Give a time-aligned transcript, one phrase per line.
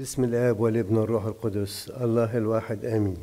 [0.00, 3.16] بسم الآب والابن والروح القدس الله الواحد آمين.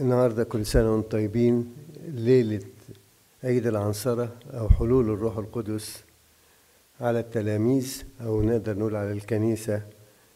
[0.00, 1.74] النهاردة كل سنة وأنتم طيبين.
[2.08, 2.64] ليلة
[3.44, 6.02] عيد العنصرة أو حلول الروح القدس
[7.00, 9.82] على التلاميذ أو نقدر نقول على الكنيسة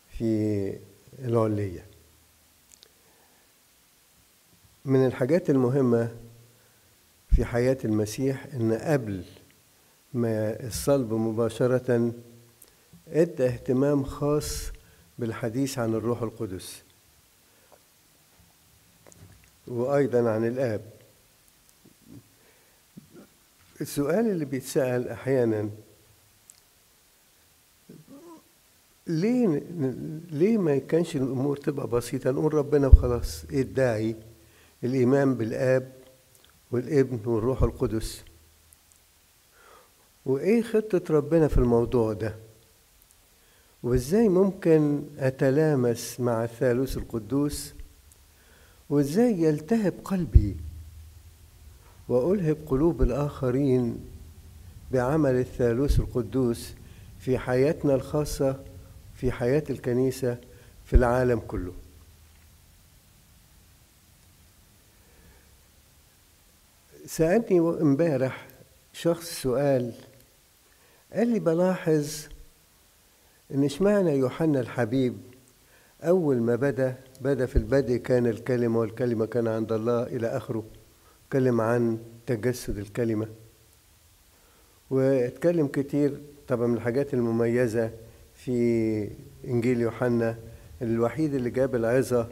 [0.09, 0.73] في
[1.19, 1.87] العلية
[4.85, 6.17] من الحاجات المهمة
[7.31, 9.25] في حياة المسيح إن قبل
[10.15, 12.13] ما الصلب مباشرة
[13.09, 14.63] ادى اهتمام خاص
[15.19, 16.83] بالحديث عن الروح القدس.
[19.69, 20.81] وأيضا عن الآب.
[23.81, 25.71] السؤال اللي بيتسأل أحيانا
[29.07, 29.63] ليه
[30.31, 34.17] ليه ما كانش الأمور تبقى بسيطة؟ نقول ربنا وخلاص إيه الداعي؟
[34.85, 35.93] الإيمان بالآب
[36.71, 38.23] والابن والروح القدس.
[40.27, 42.35] وإيه خطة ربنا في الموضوع ده؟
[43.83, 47.73] وإزاي ممكن أتلامس مع الثالوث القدوس؟
[48.91, 50.57] وإزاي يلتهب قلبي
[52.09, 54.05] وألهب قلوب الآخرين
[54.93, 56.73] بعمل الثالوث القدوس
[57.21, 58.65] في حياتنا الخاصة
[59.15, 60.39] في حياة الكنيسة
[60.85, 61.73] في العالم كله؟
[67.07, 68.47] سألني امبارح
[68.93, 69.93] شخص سؤال
[71.13, 72.32] قال لي بلاحظ
[73.55, 75.17] إن اشمعنى يوحنا الحبيب
[76.03, 80.65] أول ما بدأ بدأ في البدء كان الكلمة والكلمة كان عند الله إلى آخره
[81.27, 83.27] اتكلم عن تجسد الكلمة.
[84.91, 87.91] واتكلم كتير طبعا من الحاجات المميزة
[88.35, 89.09] في
[89.45, 90.37] إنجيل يوحنا
[90.83, 92.29] الوحيد اللي جاب العظة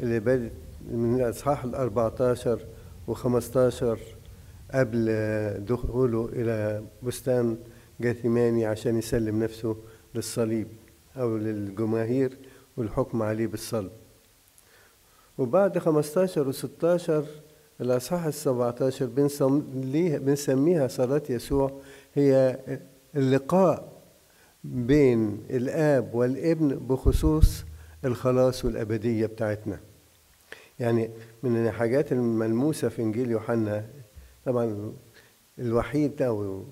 [0.00, 0.52] اللي بدت
[0.90, 2.58] من الإصحاح ال 14
[3.08, 3.84] و15
[4.74, 5.06] قبل
[5.68, 7.56] دخوله إلى بستان
[8.00, 9.76] جاثيماني عشان يسلم نفسه.
[10.14, 10.68] للصليب
[11.16, 12.36] أو للجماهير
[12.76, 13.90] والحكم عليه بالصلب.
[15.38, 17.24] وبعد 15 و 16
[17.80, 19.06] الأصحاح ال 17
[20.18, 21.80] بنسميها صلاة يسوع
[22.14, 22.58] هي
[23.16, 23.92] اللقاء
[24.64, 27.64] بين الآب والابن بخصوص
[28.04, 29.80] الخلاص والأبدية بتاعتنا.
[30.78, 31.10] يعني
[31.42, 33.86] من الحاجات الملموسة في إنجيل يوحنا
[34.44, 34.92] طبعا
[35.58, 36.64] الوحيد أو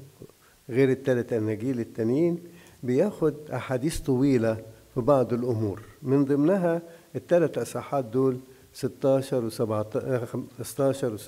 [0.69, 2.39] غير الثلاث أناجيل التانيين
[2.83, 4.65] بياخد أحاديث طويلة
[4.95, 5.83] في بعض الأمور.
[6.03, 6.83] من ضمنها
[7.17, 8.41] الثلاث أصحاحات دول
[8.75, 11.19] 16 و 17 و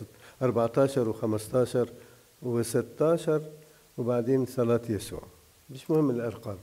[0.43, 1.89] 14 و 15
[2.43, 3.43] و 16
[3.99, 5.23] وبعدين صلاة يسوع.
[5.71, 6.59] مش مهم الأرقام.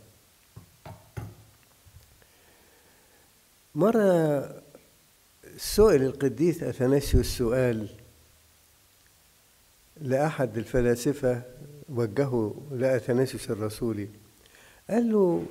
[3.76, 4.40] مرة
[5.58, 7.90] سئل القديس أثناسيوس سؤال
[10.02, 11.42] لأحد الفلاسفة
[11.90, 14.10] وجهه لأثناسيوس الرسولي.
[14.90, 15.44] قال له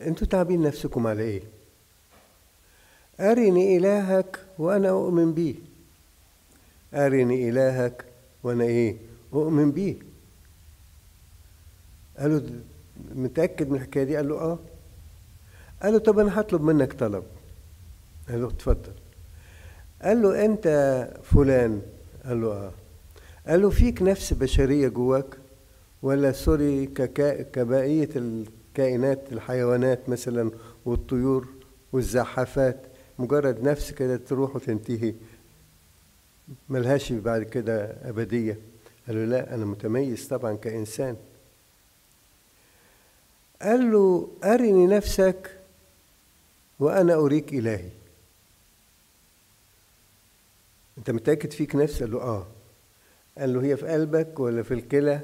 [0.00, 1.42] أنتوا تعبين نفسكم على إيه?
[3.20, 5.54] أرني إلهك وأنا أؤمن بيه
[6.94, 8.04] أرني إلهك
[8.42, 8.96] وأنا إيه؟
[9.34, 9.96] أؤمن بيه
[12.18, 12.50] قال له
[13.14, 14.58] متأكد من الحكاية دي؟ قال له آه.
[15.82, 17.24] قال له طب أنا هطلب منك طلب.
[18.28, 18.92] قال له اتفضل.
[20.02, 20.66] قال له أنت
[21.24, 21.82] فلان.
[22.24, 22.72] قال له آه.
[23.46, 25.38] قال له فيك نفس بشرية جواك
[26.02, 26.86] ولا سوري
[27.52, 28.08] كبقية
[28.78, 30.50] الكائنات الحيوانات مثلا
[30.84, 31.48] والطيور
[31.92, 32.80] والزحافات
[33.18, 35.14] مجرد نفس كده تروح وتنتهي.
[36.68, 38.58] ملهاش بعد كده أبدية.
[39.06, 41.16] قال له لا أنا متميز طبعا كإنسان.
[43.62, 45.50] قال له أرني نفسك
[46.78, 47.90] وأنا أريك إلهي.
[50.98, 52.46] أنت متأكد فيك نفس قال له آه.
[53.38, 55.20] قال له هي في قلبك ولا في الكلى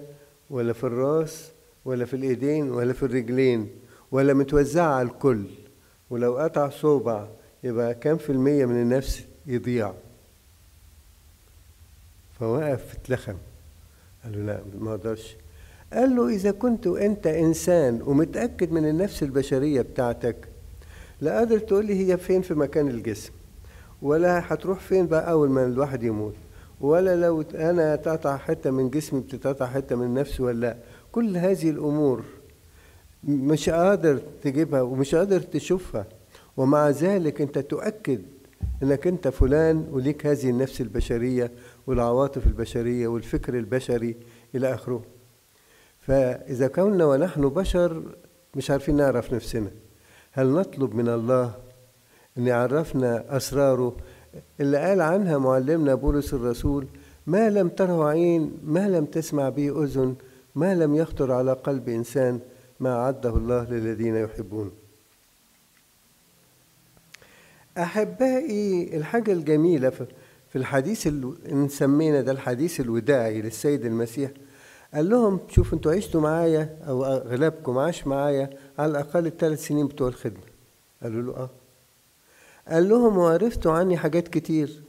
[0.50, 1.53] ولا في الرأس
[1.84, 3.68] ولا في الإيدين ولا في الرجلين
[4.12, 5.44] ولا متوزعة على الكل.
[6.10, 7.26] ولو قطع صوبع
[7.64, 9.92] يبقى كام في المية من النفس يضيع.
[12.40, 13.34] فوقف اتلخم.
[14.24, 15.36] قال له لا ما أقدرش
[15.92, 20.36] قال له إذا كنت أنت إنسان ومتأكد من النفس البشرية بتاعتك
[21.20, 23.32] لا قادر تقول لي هي فين في مكان الجسم
[24.02, 26.34] ولا هتروح فين بقى أول ما الواحد يموت
[26.80, 30.76] ولا لو أنا تقطع حتة من جسمي بتتقطع حتة من نفسي ولا لأ.
[31.14, 32.22] كل هذه الأمور
[33.24, 36.06] مش قادر تجيبها ومش قادر تشوفها
[36.56, 38.22] ومع ذلك أنت تؤكد
[38.82, 41.50] إنك أنت فلان وليك هذه النفس البشرية
[41.86, 44.16] والعواطف البشرية والفكر البشري
[44.54, 45.02] إلى آخره.
[45.98, 48.02] فإذا كنا ونحن بشر
[48.54, 49.70] مش عارفين نعرف نفسنا.
[50.32, 51.54] هل نطلب من الله
[52.38, 53.96] أن يعرفنا أسراره؟
[54.60, 56.86] اللي قال عنها معلمنا بولس الرسول
[57.26, 60.14] ما لم تره عين ما لم تسمع به أذن
[60.54, 62.40] ما لم يخطر على قلب إنسان
[62.80, 64.72] ما أعده الله للذين يحبون
[67.78, 74.30] أحبائي الحاجة الجميلة في الحديث اللي نسمينا ده الحديث الوداعي للسيد المسيح
[74.94, 80.08] قال لهم شوف أنتوا عشتوا معايا أو أغلبكم عاش معايا على الأقل الثلاث سنين بتوع
[80.08, 80.40] الخدمة
[81.02, 81.50] قالوا له آه
[82.68, 84.82] قال لهم وعرفتوا عني حاجات كتير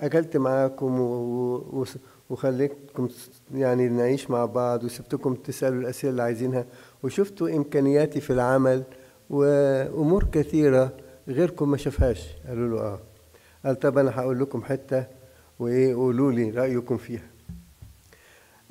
[0.00, 0.92] أكلت معاكم.
[2.30, 3.08] وخليتكم
[3.54, 6.64] يعني نعيش مع بعض وسبتكم تسألوا الأسئلة اللي عايزينها.
[7.02, 8.82] وشفتوا إمكانياتي في العمل
[9.30, 10.92] وأمور كثيرة
[11.28, 12.26] غيركم ما شافهاش.
[12.48, 13.00] قالوا له آه.
[13.64, 15.04] قال طب أنا هقول لكم حتة
[15.58, 17.26] وإيه قولوا لي رأيكم فيها.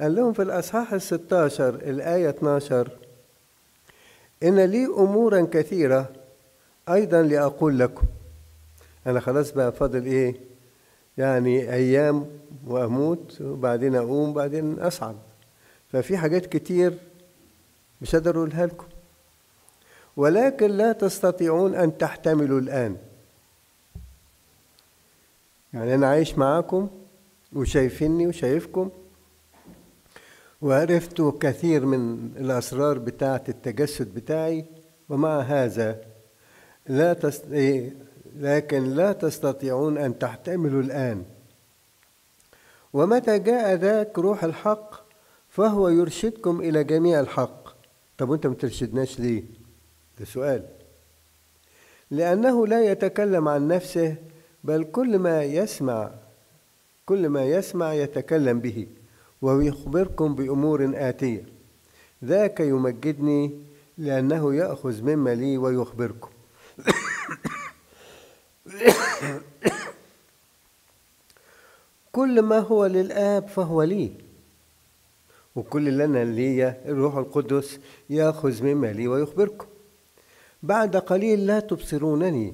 [0.02, 2.92] قال لهم في الأصحاح الستاشر الآية 12
[4.44, 6.10] إن لي أمورا كثيرة
[6.90, 8.06] أيضا لأقول لكم.
[9.08, 10.36] أنا خلاص بقى فاضل إيه؟
[11.18, 12.26] يعني أيام
[12.72, 15.16] وأموت وبعدين أقوم بعدين أصعد.
[15.92, 16.98] ففي حاجات كتير
[18.02, 18.86] مش قادر أقولها لكم.
[20.18, 22.98] ولكن لا تستطيعون أن تحتملوا الآن.
[25.74, 26.90] يعني أنا عايش معاكم
[27.54, 28.90] وشايفيني وشايفكم
[30.62, 34.66] وعرفت كثير من الأسرار بتاعة التجسد بتاعي
[35.10, 36.02] ومع هذا
[36.88, 37.46] لا تست...
[38.36, 41.24] لكن لا تستطيعون أن تحتملوا الآن.
[42.94, 44.96] ومتى جاء ذاك روح الحق
[45.50, 47.68] فهو يرشدكم إلى جميع الحق؟
[48.18, 48.56] طب وأنت ما
[49.20, 49.44] ليه؟
[50.20, 50.66] ده سؤال.
[52.12, 54.16] لأنه لا يتكلم عن نفسه
[54.64, 56.12] بل كل ما يسمع
[57.06, 58.88] كل ما يسمع يتكلم به
[59.42, 61.46] ويخبركم بأمور آتية.
[62.26, 63.62] ذاك يمجدني
[63.98, 66.30] لأنه يأخذ مما لي ويخبركم.
[72.18, 74.12] كل ما هو للآب فهو لي.
[75.56, 77.80] وكل اللي أنا ليا الروح القدس
[78.10, 79.68] يأخذ مما لي ويخبركم.
[80.64, 82.54] بعد قليل لا تبصرونني.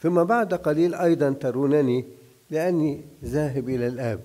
[0.00, 2.04] ثم بعد قليل أيضا ترونني
[2.50, 4.20] لأني ذاهب إلى الآب.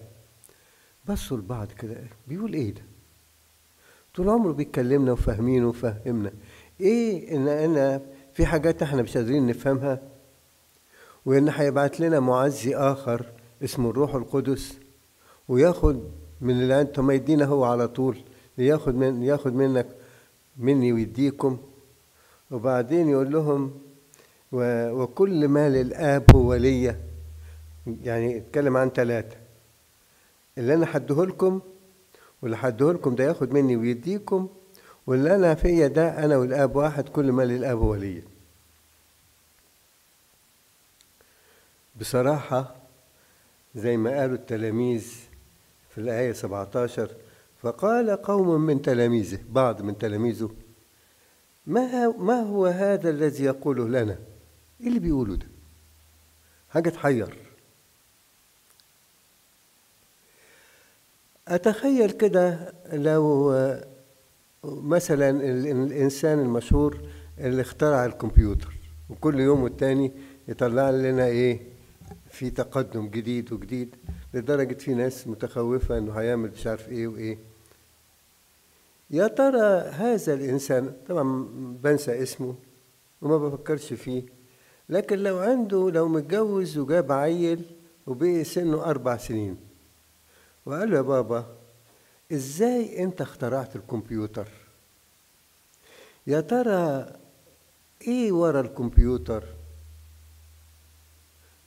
[1.09, 1.95] بصوا لبعض كده
[2.27, 2.81] بيقول إيه ده؟
[4.15, 6.31] طول عمره بيكلمنا وفاهمينه وفهمنا
[6.81, 8.01] إيه إن أنا
[8.33, 10.01] في حاجات إحنا مش قادرين نفهمها؟
[11.25, 13.25] وإن هيبعت لنا معزي آخر
[13.63, 14.77] اسمه الروح القدس
[15.47, 16.03] وياخد
[16.41, 18.17] من اللي أنتم يدينا هو على طول
[18.57, 19.87] ياخد من ياخد منك
[20.57, 21.57] مني ويديكم.
[22.51, 23.71] وبعدين يقول لهم
[24.51, 26.99] وكل ما للآب هو ليا.
[28.03, 29.37] يعني اتكلم عن ثلاثة
[30.57, 31.61] اللي أنا حده لكم
[32.41, 34.47] واللي حده لكم ده ياخد مني ويديكم
[35.07, 38.23] واللي أنا فيا ده أنا والآب واحد كل ما للآب هو ليا.
[41.99, 42.75] بصراحة
[43.75, 45.07] زي ما قالوا التلاميذ
[45.89, 47.11] في الآية 17
[47.61, 50.49] فقال قوم من تلاميذه بعض من تلاميذه
[51.67, 54.17] ما ما هو هذا الذي يقوله لنا؟
[54.81, 55.47] إيه اللي بيقوله ده؟
[56.69, 57.37] حاجة تحير
[61.47, 63.53] أتخيل كده لو
[64.63, 66.97] مثلا الإنسان المشهور
[67.39, 68.73] اللي اخترع الكمبيوتر
[69.09, 70.11] وكل يوم والتاني
[70.47, 71.72] يطلع لنا إيه
[72.33, 73.95] في تقدم جديد وجديد
[74.33, 77.37] لدرجة في ناس متخوفة إنه هيعمل مش عارف إيه وإيه.
[79.09, 81.47] يا ترى هذا الإنسان طبعا
[81.83, 82.55] بنسى اسمه
[83.21, 84.23] وما بفكرش فيه
[84.89, 87.65] لكن لو عنده لو متجوز وجاب عيل
[88.07, 89.57] وبقي سنه أربع سنين
[90.65, 91.45] وقال له يا بابا
[92.31, 94.47] إزاي أنت اخترعت الكمبيوتر؟
[96.27, 97.13] يا ترى
[98.07, 99.43] إيه ورا الكمبيوتر؟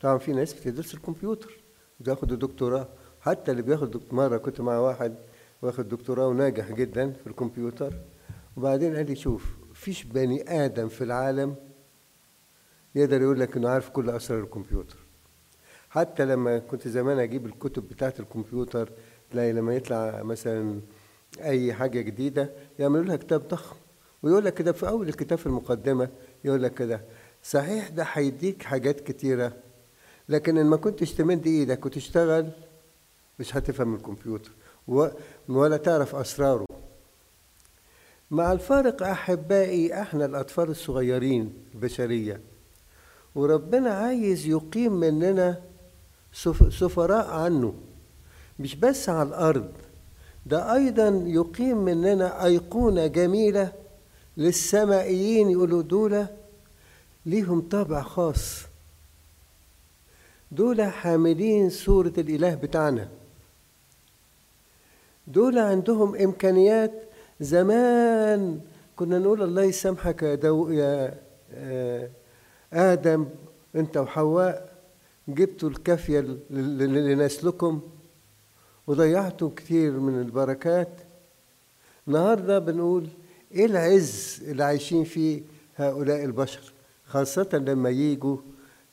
[0.00, 1.56] طبعا في ناس بتدرس الكمبيوتر
[2.00, 2.88] بياخدوا دكتوراه
[3.20, 5.14] حتى اللي بياخد مرة كنت مع واحد
[5.62, 7.94] واخد دكتوراه وناجح جدا في الكمبيوتر.
[8.56, 11.54] وبعدين قال لي شوف فيش بني آدم في العالم
[12.94, 14.96] يقدر يقول لك إنه عارف كل أسرار الكمبيوتر.
[15.90, 18.90] حتى لما كنت زمان أجيب الكتب بتاعه الكمبيوتر
[19.30, 20.80] تلاقي لما يطلع مثلا
[21.40, 23.76] أي حاجة جديدة يعملوا لها كتاب ضخم.
[24.22, 26.08] ويقول لك كده في أول الكتاب في المقدمة
[26.44, 27.00] يقول لك كده
[27.42, 29.52] صحيح ده هيديك حاجات كتيرة
[30.28, 32.50] لكن إن ما كنتش تمد إيدك وتشتغل
[33.38, 34.50] مش هتفهم الكمبيوتر
[35.48, 36.66] ولا تعرف أسراره.
[38.30, 42.40] مع الفارق أحبائي إحنا الأطفال الصغيرين البشرية.
[43.34, 45.62] وربنا عايز يقيم مننا
[46.70, 47.74] سفراء عنه.
[48.58, 49.72] مش بس على الأرض
[50.46, 53.72] ده أيضا يقيم مننا أيقونة جميلة
[54.36, 56.26] للسمائيين يقولوا دول
[57.26, 58.62] ليهم طابع خاص.
[60.56, 63.08] دول حاملين صورة الإله بتاعنا.
[65.26, 66.92] دول عندهم إمكانيات
[67.40, 68.60] زمان.
[68.96, 71.14] كنا نقول الله يسامحك يا دو يا
[71.54, 72.10] آه
[72.72, 73.26] آدم
[73.76, 74.72] أنت وحواء
[75.28, 76.20] جبتوا الكافية
[76.50, 77.80] لنسلكم
[78.86, 81.00] وضيعتوا كتير من البركات.
[82.08, 83.06] النهارده بنقول
[83.52, 85.42] إيه العز اللي عايشين فيه
[85.76, 86.72] هؤلاء البشر
[87.04, 88.36] خاصة لما يجوا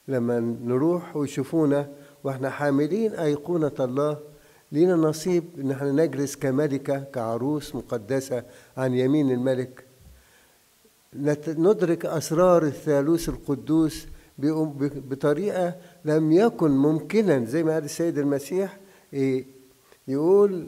[0.07, 1.89] لما نروح ويشوفونا
[2.23, 4.19] وإحنا حاملين أيقونة الله
[4.71, 8.43] لينا نصيب إن إحنا نجلس كملكة كعروس مقدسة
[8.77, 9.83] عن يمين الملك.
[11.47, 14.05] ندرك أسرار الثالوث القدوس
[15.09, 18.77] بطريقة لم يكن ممكنا زي ما قال السيد المسيح
[20.07, 20.67] يقول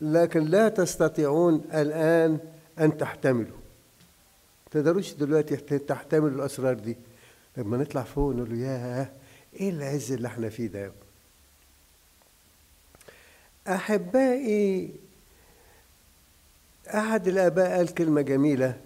[0.00, 2.38] لكن لا تستطيعون الآن
[2.78, 3.56] أن تحتملوا.
[4.70, 6.96] تقدروش دلوقتي تحتملوا الأسرار دي.
[7.56, 9.08] لما نطلع فوق نقول له ياه
[9.60, 10.92] إيه العز اللي إحنا فيه ده؟
[13.68, 14.90] أحبائي
[16.94, 18.76] أحد الآباء قال كلمة جميلة.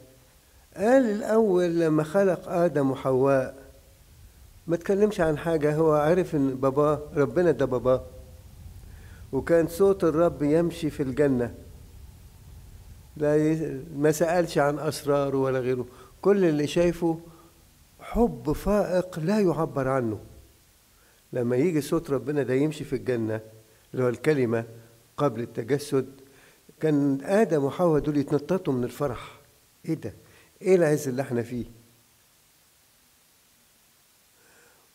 [0.76, 3.54] قال الأول لما خلق آدم وحواء
[4.66, 8.02] ما تكلمش عن حاجة هو عرف إن باباه ربنا ده باباه
[9.32, 11.54] وكان صوت الرب يمشي في الجنة.
[13.16, 13.36] لا.
[13.96, 15.86] ما سألش عن أسراره ولا غيره.
[16.22, 17.18] كل اللي شايفه
[18.10, 20.18] حب فائق لا يعبر عنه
[21.32, 23.40] لما يجي صوت ربنا ده يمشي في الجنة
[23.94, 24.64] اللي هو الكلمة
[25.16, 26.06] قبل التجسد
[26.80, 29.40] كان آدم وحواء دول يتنططوا من الفرح
[29.88, 30.12] إيه ده؟
[30.62, 31.64] إيه العز اللي إحنا فيه؟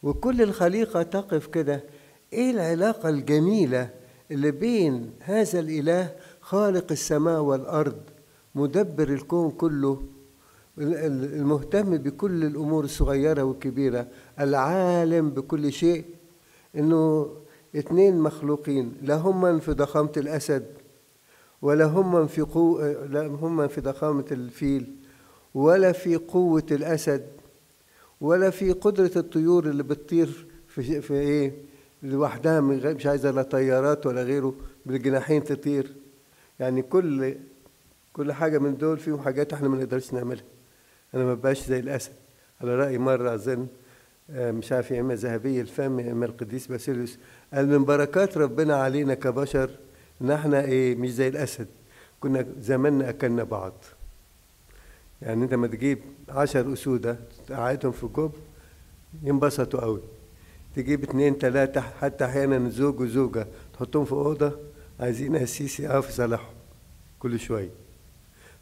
[0.04, 1.84] وكل الخليقة تقف كده
[2.34, 3.90] إيه العلاقة الجميلة
[4.32, 8.02] اللي بين هذا الإله خالق السماء والأرض
[8.56, 10.04] مدبر الكون كله
[10.78, 14.08] المهتم بكل الأمور الصغيرة والكبيرة
[14.40, 16.06] العالم بكل شيء
[16.76, 17.30] إنه
[17.76, 20.66] اتنين مخلوقين لا هم في ضخامة الأسد
[21.62, 22.80] ولا هم في قو...
[23.10, 24.96] لا هم في ضخامة الفيل
[25.54, 27.26] ولا في قوة الأسد
[28.22, 31.54] ولا في قدرة الطيور اللي بتطير في, في إيه
[32.04, 34.54] لوحدها مش عايزة لا طيارات ولا غيره
[34.86, 35.96] بالجناحين تطير.
[36.60, 37.36] يعني كل
[38.14, 40.44] كل حاجة من دول فيهم حاجات إحنا ما نقدرش نعملها.
[41.16, 42.12] أنا ما بقاش زي الأسد.
[42.62, 43.68] على رأي مرة أظن
[44.30, 47.18] مش عارف يا إما ذهبي الفم يا إما القديس باسيليوس
[47.54, 49.70] قال من بركات ربنا علينا كبشر
[50.22, 51.68] إن إحنا إيه مش زي الأسد.
[52.20, 53.74] كنا زماننا أكلنا بعض.
[55.22, 57.18] يعني أنت ما تجيب عشر أسودة
[57.48, 58.32] تقعدهم في جوب
[59.24, 60.02] ينبسطوا قوي.
[60.76, 64.52] تجيب اتنين تلاتة حتى أحيانا زوج وزوجة تحطهم في أوضة
[65.00, 66.54] عايزين السيسي يقف يصلحهم
[67.20, 67.70] كل شوية.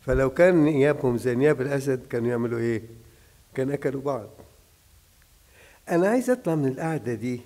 [0.05, 2.81] فلو كان نيابهم زي نياب الأسد كانوا يعملوا إيه؟
[3.53, 4.29] كان أكلوا بعض.
[5.89, 7.41] أنا عايز أطلع من القعدة دي.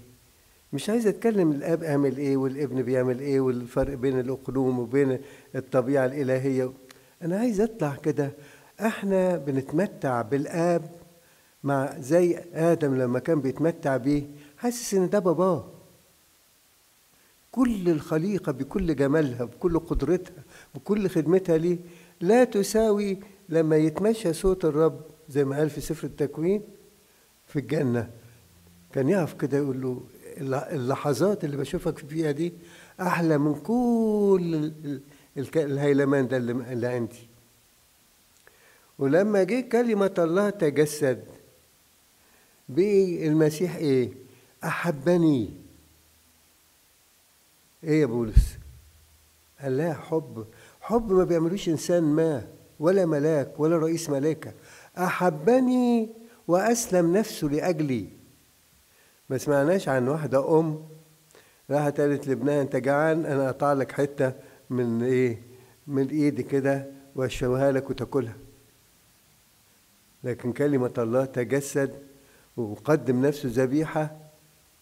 [0.73, 5.19] مش عايز أتكلم الأب عمل إيه والابن بيعمل إيه والفرق بين الأقلوم وبين
[5.55, 6.71] الطبيعة الإلهية.
[7.21, 8.31] أنا عايز أطلع كده.
[8.79, 10.91] إحنا بنتمتع بالآب
[11.63, 14.23] مع زي آدم لما كان بيتمتع بيه.
[14.57, 15.65] حاسس إن ده باباه.
[17.51, 20.43] كل الخليقة بكل جمالها بكل قدرتها
[20.75, 21.77] بكل خدمتها ليه.
[22.21, 23.17] لا تساوي
[23.50, 26.62] لما يتمشى صوت الرب زي ما قال في سفر التكوين
[27.47, 28.09] في الجنة.
[28.93, 30.01] كان يقف كده يقول له
[30.71, 32.53] اللحظات اللي بشوفك فيها دي
[33.01, 34.71] أحلى من كل
[35.55, 37.27] الهيلمان ده اللي عندي.
[39.00, 41.25] ولما جه كلمة الله تجسد
[42.69, 44.12] بقي المسيح إيه؟
[44.63, 45.50] أحبني.
[47.83, 48.57] إيه يا بولس؟
[49.62, 50.45] قال لا حب.
[50.88, 52.48] حب ما بيعملوش إنسان ما
[52.79, 54.53] ولا ملاك ولا رئيس ملائكه
[54.98, 56.10] أحبني
[56.48, 58.08] وأسلم نفسه لأجلي.
[59.29, 60.86] ما سمعناش عن واحدة أم
[61.70, 64.34] راحت قالت لابنها أنت جعان أنا أقطع لك حتة
[64.70, 65.41] من إيه؟
[65.88, 68.38] من إيدي كده وأشويها لك وتاكلها.
[70.24, 71.94] لكن كلمة الله تجسد
[72.58, 74.15] وقدم نفسه ذبيحة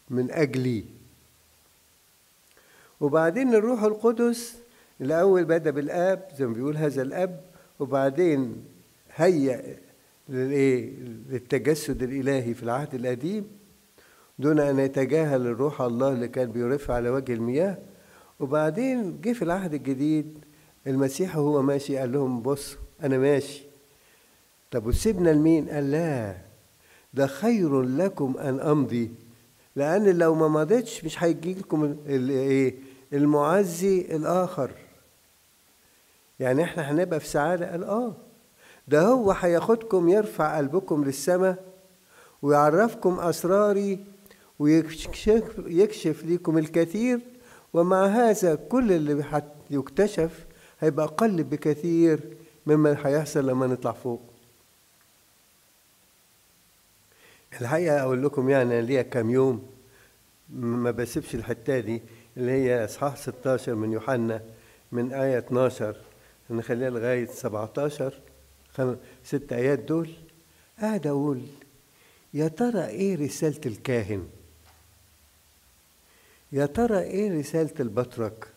[0.09, 0.85] من أجلي.
[2.99, 4.64] وبعدين الروح القدس
[5.01, 7.41] الأول بدأ بالآب زي ما بيقول هذا الأب
[7.79, 8.63] وبعدين
[9.15, 9.77] هيأ
[10.29, 10.93] للإيه؟
[11.29, 13.45] للتجسد الإلهي في العهد القديم.
[14.39, 17.77] دون أن يتجاهل الروح الله اللي كان بيرف على وجه المياه.
[18.39, 20.37] وبعدين جه في العهد الجديد
[20.87, 23.63] المسيح وهو ماشي قال لهم بص أنا ماشي.
[24.71, 26.35] طب وسيبنا لمين؟ قال لا
[27.13, 29.11] ده خير لكم أن أمضي.
[29.75, 32.75] لأن لو ما مضيتش مش هيجي لكم الايه
[33.13, 34.71] المعزي الآخر.
[36.39, 38.13] يعني إحنا هنبقى في سعادة؟ قال آه.
[38.87, 41.63] ده هو هياخدكم يرفع قلبكم للسماء
[42.41, 43.99] ويعرفكم أسراري
[44.59, 47.19] ويكشف يكشف لكم الكثير
[47.73, 50.45] ومع هذا كل اللي يكتشف
[50.79, 52.19] هيبقى أقل بكثير
[52.67, 54.21] مما هيحصل لما نطلع فوق.
[57.61, 59.67] الحقيقة أقول لكم يعني ليا كام يوم
[60.49, 62.01] ما بسيبش الحتة دي
[62.37, 64.41] اللي هي إصحاح 16 من يوحنا
[64.91, 65.95] من آية 12
[66.49, 68.13] نخليها لغاية 17
[68.73, 68.95] خم...
[69.23, 70.09] ست آيات دول.
[70.81, 71.41] قاعد أقول
[72.33, 74.27] يا ترى إيه رسالة الكاهن؟
[76.51, 78.47] يا ترى إيه رسالة البطرك؟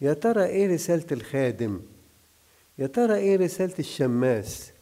[0.00, 1.80] يا ترى إيه رسالة الخادم؟
[2.78, 4.72] يا ترى إيه رسالة الشماس؟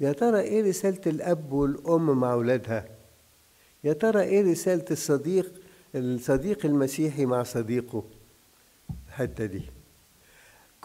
[0.00, 2.88] يا ترى إيه رسالة الأب والأم مع أولادها؟
[3.84, 5.52] يا ترى إيه رسالة الصديق
[5.94, 8.04] الصديق المسيحي مع صديقه؟
[9.08, 9.62] الحتة دي.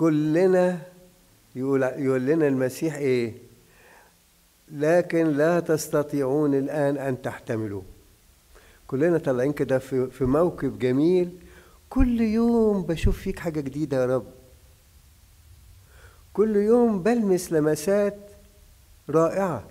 [0.01, 0.79] كلنا
[1.55, 3.33] يقول يقول لنا المسيح إيه؟
[4.71, 7.81] لكن لا تستطيعون الآن أن تحتملوا
[8.87, 11.29] كلنا طالعين كده في في موكب جميل.
[11.89, 14.25] كل يوم بشوف فيك حاجة جديدة يا رب.
[16.33, 18.17] كل يوم بلمس لمسات
[19.09, 19.63] رائعة.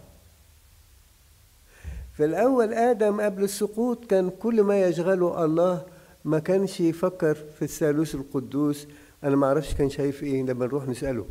[2.16, 5.87] في الأول آدم قبل السقوط كان كل ما يشغله الله
[6.25, 8.87] ما كانش يفكر في الثالوث القدوس.
[9.25, 11.27] أنا ما أعرفش كان شايف إيه لما نروح نسأله.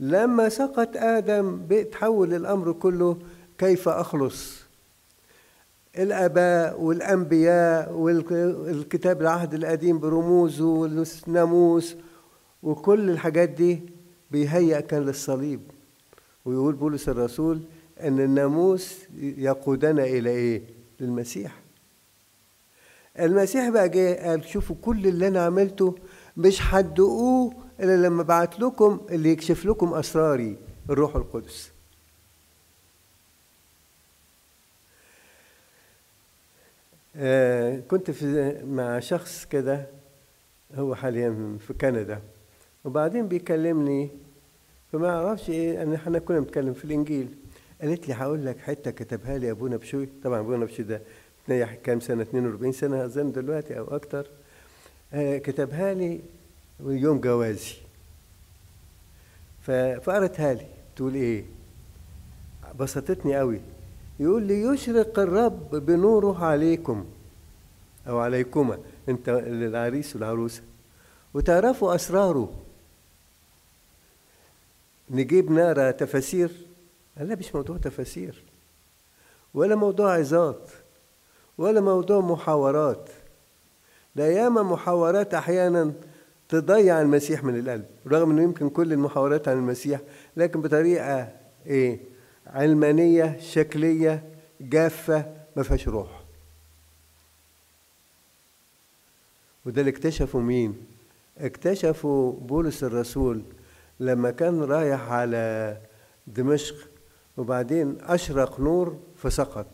[0.00, 3.16] لما سقط آدم تحول الأمر كله
[3.58, 4.60] كيف أخلص؟
[5.98, 11.96] الآباء والأنبياء والكتاب العهد القديم برموزه والناموس
[12.62, 13.80] وكل الحاجات دي
[14.30, 15.60] بيهيأ كان للصليب.
[16.44, 17.60] ويقول بولس الرسول
[18.00, 20.62] إن الناموس يقودنا إلى إيه؟
[21.00, 21.60] للمسيح.
[23.20, 25.94] المسيح بقى جه قال شوفوا كل اللي أنا عملته
[26.36, 30.56] مش هتدقوه إلا لما بعت لكم اللي يكشف لكم أسراري
[30.90, 31.70] الروح القدس.
[37.16, 39.86] آه كنت في مع شخص كده
[40.74, 42.20] هو حاليا في كندا
[42.84, 44.10] وبعدين بيكلمني
[44.92, 47.28] فما أعرفش إيه ان إحنا كنا بنتكلم في الإنجيل.
[47.80, 50.08] قالت لي هقول لك حتة كتبها لي أبونا بشوي.
[50.24, 51.02] طبعا أبونا بشوي ده
[51.84, 54.26] كام سنة؟ 42 سنة أظن دلوقتي أو أكتر.
[55.14, 56.20] كتبها لي
[56.80, 57.74] يوم جوازي.
[60.02, 60.66] فقرتها لي.
[60.96, 61.44] تقول إيه؟
[62.80, 63.60] بسطتني قوي
[64.20, 67.06] يقول لي يشرق الرب بنوره عليكم
[68.08, 70.62] أو عليكما أنت العريس والعروسة.
[71.34, 72.60] وتعرفوا أسراره.
[75.10, 76.50] نجيب نقرا تفاسير.
[77.16, 78.42] لا مش موضوع تفاسير.
[79.54, 80.70] ولا موضوع عظات.
[81.58, 83.08] ولا موضوع محاورات.
[84.16, 85.92] ده ياما محاورات أحيانا
[86.48, 90.00] تضيع المسيح من القلب رغم إنه يمكن كل المحاورات عن المسيح
[90.36, 91.32] لكن بطريقة
[91.66, 92.00] إيه؟
[92.46, 94.22] علمانية شكلية
[94.60, 96.24] جافة ما فيهاش روح.
[99.66, 100.76] وده اللي اكتشفوا مين؟
[101.38, 103.42] اكتشفوا بولس الرسول
[104.00, 105.76] لما كان رايح على
[106.26, 106.74] دمشق
[107.36, 109.66] وبعدين أشرق نور فسقط.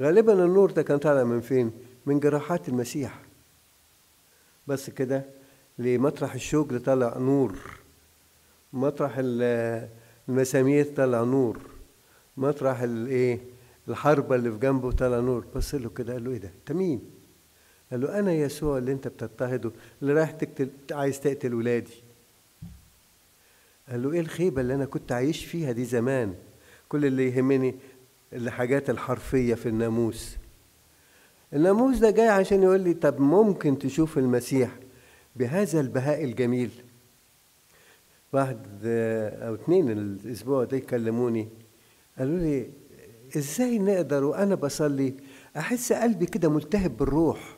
[0.00, 1.72] غالبا النور ده كان طالع من فين؟
[2.06, 3.20] من جراحات المسيح.
[4.66, 5.24] بس كده
[5.78, 7.58] لمطرح الشوك طلع نور.
[8.72, 9.14] مطرح
[10.28, 11.58] المسامير طلع نور.
[12.36, 13.40] مطرح الايه
[13.88, 15.44] الحربة اللي في جنبه طلع نور.
[15.56, 17.00] بص له كده قال له إيه ده؟ أنت مين؟
[17.90, 19.70] قال له أنا يسوع اللي أنت بتضطهده
[20.02, 21.94] اللي رايح تقتل عايز تقتل ولادي.
[23.88, 26.34] قال له إيه الخيبة اللي أنا كنت عايش فيها دي زمان؟
[26.88, 27.74] كل اللي يهمني
[28.32, 30.36] الحاجات الحرفية في الناموس.
[31.54, 34.70] الناموس ده جاي عشان يقول لي طب ممكن تشوف المسيح
[35.36, 36.70] بهذا البهاء الجميل؟
[38.32, 38.58] واحد
[39.42, 41.48] أو اتنين الأسبوع ده يكلموني
[42.18, 42.70] قالوا لي
[43.36, 45.14] إزاي نقدر وأنا بصلي
[45.56, 47.56] أحس قلبي كده ملتهب بالروح؟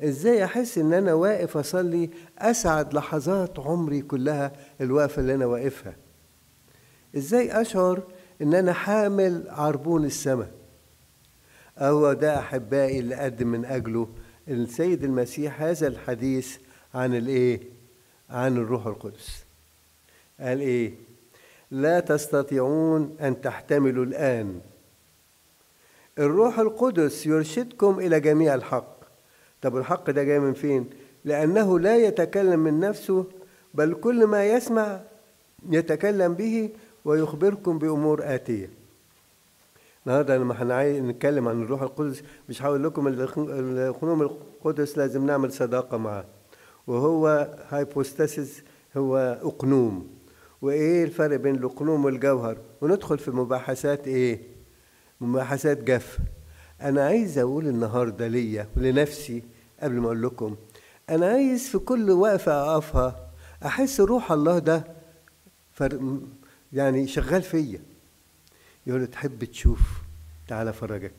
[0.00, 5.96] إزاي أحس إن أنا واقف أصلي أسعد لحظات عمري كلها الوقفة اللي أنا واقفها؟
[7.16, 8.02] إزاي أشعر
[8.42, 10.50] إن أنا حامل عربون السماء؟
[11.90, 14.08] هو ده أحبائي اللي قدم من أجله.
[14.48, 16.56] السيد المسيح هذا الحديث
[16.94, 17.60] عن الإيه؟
[18.30, 19.44] عن الروح القدس.
[20.40, 20.92] قال إيه؟
[21.70, 24.60] لا تستطيعون أن تحتملوا الآن.
[26.18, 28.96] الروح القدس يرشدكم إلى جميع الحق.
[29.62, 30.90] طب الحق ده جاي من فين؟
[31.24, 33.26] لأنه لا يتكلم من نفسه
[33.74, 35.00] بل كل ما يسمع
[35.70, 36.70] يتكلم به
[37.04, 38.81] ويخبركم بأمور آتية.
[40.06, 46.24] النهارده لما هنتكلم عن الروح القدس مش هقول لكم الخنوم القدس لازم نعمل صداقة معاه.
[46.86, 48.62] وهو هايبوستاسيس
[48.96, 50.06] هو أقنوم.
[50.62, 54.40] وإيه الفرق بين الأقنوم والجوهر؟ وندخل في مباحثات إيه؟
[55.20, 56.18] مباحثات جافه
[56.82, 59.42] أنا عايز أقول النهارده ليا ولنفسي
[59.82, 60.56] قبل ما أقول لكم
[61.10, 63.28] أنا عايز في كل وقفة أقفها
[63.66, 64.84] أحس روح الله ده.
[66.72, 67.80] يعني شغال فيا.
[68.86, 69.80] يقول له تحب تشوف
[70.48, 71.12] تعالى أفرجك.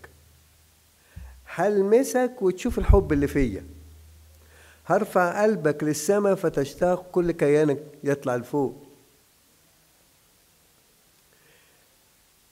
[1.46, 3.64] هلمسك وتشوف الحب اللي فيا.
[4.86, 8.84] هرفع قلبك للسماء فتشتاق كل كيانك يطلع لفوق.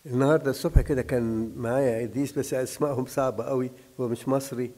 [0.05, 4.71] النهارده الصبح كده كان معايا قديس بس أسمائهم صعبة قوي هو مش مصري.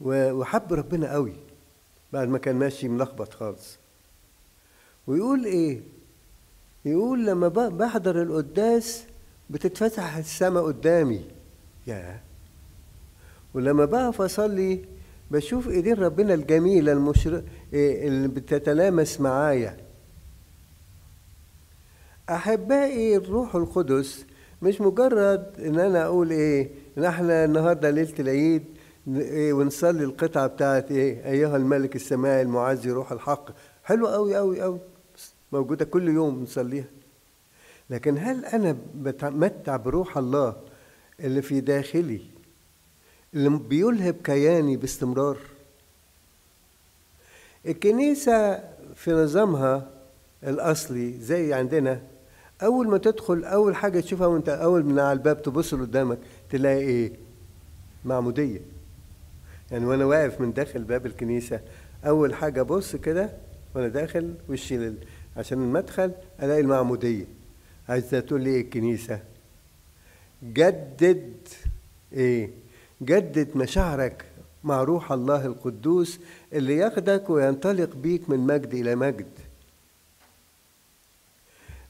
[0.00, 1.32] وحب ربنا قوي.
[2.12, 3.76] بعد ما كان ماشي ملخبط خالص.
[5.06, 5.80] ويقول إيه؟
[6.84, 9.04] يقول لما بحضر القداس
[9.50, 11.24] بتتفتح السماء قدامي.
[11.86, 12.20] يا.
[13.54, 14.84] ولما بقف اصلي
[15.30, 17.42] بشوف إيدين ربنا الجميلة المشر...
[17.72, 19.76] اللي بتتلامس معايا.
[22.30, 24.24] أحبائي الروح القدس
[24.62, 28.64] مش مجرد إن أنا أقول إيه إن إحنا النهارده ليلة العيد
[29.16, 33.50] إيه ونصلي القطعة بتاعت إيه أيها الملك السماء المعزي روح الحق.
[33.84, 34.78] حلوة قوي قوي قوي
[35.52, 36.84] موجودة كل يوم نصليها.
[37.90, 40.56] لكن هل أنا بتمتع بروح الله
[41.20, 42.20] اللي في داخلي
[43.34, 45.38] اللي بيلهب كياني باستمرار
[47.66, 48.56] الكنيسة
[48.94, 49.90] في نظامها
[50.44, 52.00] الأصلي زي عندنا
[52.62, 56.18] أول ما تدخل أول حاجة تشوفها وأنت أول من على الباب تبص قدامك
[56.50, 57.12] تلاقي إيه؟
[58.04, 58.60] معمودية
[59.70, 61.60] يعني وأنا واقف من داخل باب الكنيسة
[62.06, 63.30] أول حاجة أبص كده
[63.74, 64.92] وأنا داخل وشي.
[65.36, 67.24] عشان المدخل ألاقي المعمودية
[67.88, 69.20] عايزة تقول لي الكنيسة؟
[70.42, 71.32] جدد
[72.12, 72.50] إيه؟
[73.02, 74.24] جدد مشاعرك
[74.64, 76.20] مع روح الله القدوس
[76.52, 79.26] اللي ياخدك وينطلق بيك من مجد إلى مجد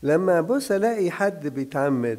[0.03, 2.19] لما أبص ألاقي حد بيتعمد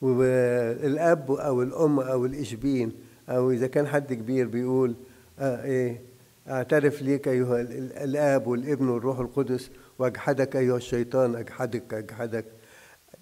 [0.00, 2.92] والأب أو الأم أو الإشبين
[3.28, 4.94] أو إذا كان حد كبير بيقول
[5.38, 6.00] آه إيه
[6.48, 7.60] أعترف ليك أيها
[8.04, 12.44] الآب والابن والروح القدس وأجحدك أيها الشيطان أجحدك أجحدك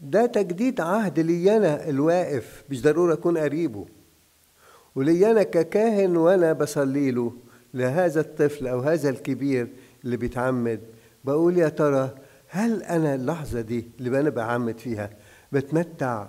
[0.03, 3.87] ده تجديد عهد لي أنا الواقف مش ضروري أكون قريبه.
[4.95, 7.33] ولي أنا ككاهن وأنا بصلي له
[7.75, 9.69] لهذا الطفل أو هذا الكبير
[10.05, 10.81] اللي بيتعمد.
[11.25, 12.11] بقول يا ترى
[12.49, 15.11] هل أنا اللحظة دي اللي أنا بعمد فيها
[15.53, 16.29] بتمتع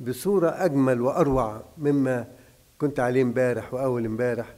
[0.00, 2.24] بصورة أجمل وأروع مما
[2.78, 4.54] كنت عليه امبارح وأول امبارح؟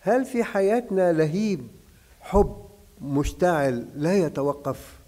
[0.00, 1.66] هل في حياتنا لهيب
[2.20, 2.56] حب
[3.00, 5.01] مشتعل لا يتوقف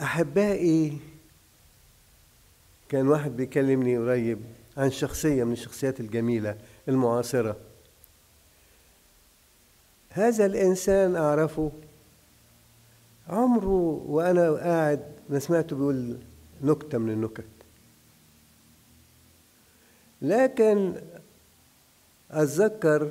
[0.00, 0.98] أحبائي
[2.88, 4.38] كان واحد بيكلمني قريب
[4.76, 6.58] عن شخصية من الشخصيات الجميلة
[6.88, 7.56] المعاصرة.
[10.10, 11.72] هذا الإنسان أعرفه
[13.28, 16.18] عمره وأنا قاعد ما سمعته بيقول
[16.62, 17.44] نكتة من النكت.
[20.22, 20.94] لكن
[22.30, 23.10] أتذكر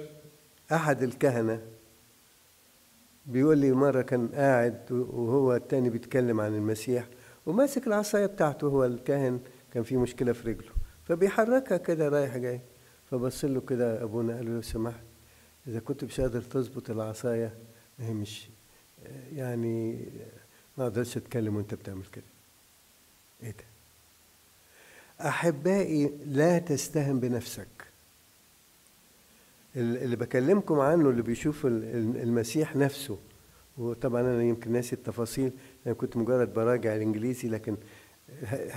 [0.71, 1.61] أحد الكهنة
[3.27, 7.07] بيقول لي مرة كان قاعد وهو التاني بيتكلم عن المسيح
[7.45, 9.39] وماسك العصاية بتاعته هو الكاهن
[9.73, 10.71] كان في مشكلة في رجله.
[11.05, 12.61] فبيحركها كده رايح جاي.
[13.11, 15.03] فبص له كده أبونا قال له لو سمحت
[15.67, 17.53] إذا كنت مش قادر تظبط العصاية
[17.99, 18.49] هي مش
[19.35, 20.05] يعني
[20.77, 22.23] ما أقدرش أتكلم وأنت بتعمل كده.
[23.43, 23.63] إيه ده؟
[25.27, 27.67] أحبائي لا تستهن بنفسك.
[29.77, 33.17] اللي بكلمكم عنه اللي بيشوف المسيح نفسه.
[33.77, 35.51] وطبعا أنا يمكن ناسي التفاصيل
[35.85, 37.75] أنا كنت مجرد براجع الإنجليزي لكن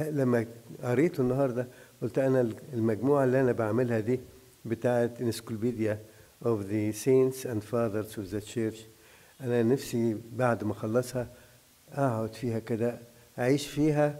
[0.01, 0.47] لما
[0.83, 1.69] قريته النهارده
[2.03, 4.21] قلت أنا المجموعة اللي أنا بعملها دي
[4.65, 5.99] بتاعت انسكلوبيديا
[6.45, 8.79] of the saints and fathers of the church.
[9.41, 11.29] أنا نفسي بعد ما أخلصها
[11.93, 12.99] أقعد فيها كده
[13.39, 14.19] أعيش فيها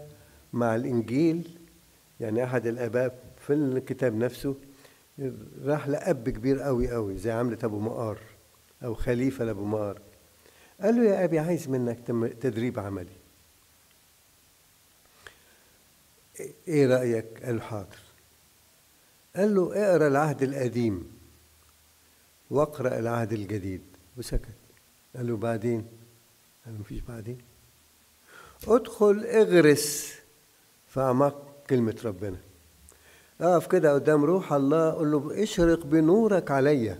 [0.53, 1.57] مع الإنجيل
[2.19, 4.55] يعني أحد الأباء في الكتاب نفسه.
[5.63, 8.19] راح لأب كبير قوي قوي زي عملة أبو مقار
[8.83, 10.01] أو خليفة لأبو مقار.
[10.81, 11.97] قال له يا أبي عايز منك
[12.41, 13.15] تدريب عملي.
[16.67, 17.99] إيه رأيك؟ قال له حاضر.
[19.35, 21.11] قال له اقرأ العهد القديم
[22.49, 23.81] واقرأ العهد الجديد.
[24.17, 24.55] وسكت.
[25.15, 25.87] قال له بعدين؟
[26.65, 27.37] قال له مفيش بعدين.
[28.67, 30.15] ادخل اغرس
[30.87, 32.37] في أعماق كلمة ربنا.
[33.41, 36.99] اقف كده قدام روح الله قول له اشرق بنورك عليا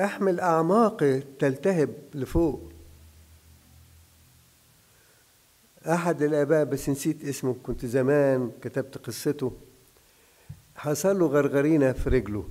[0.00, 2.72] احمل اعماقي تلتهب لفوق.
[5.86, 9.52] احد الاباء بس نسيت اسمه كنت زمان كتبت قصته.
[10.76, 12.44] حصل له غرغرينة في رجله